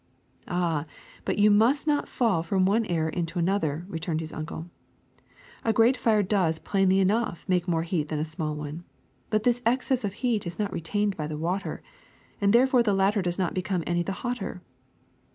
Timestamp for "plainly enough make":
6.57-7.67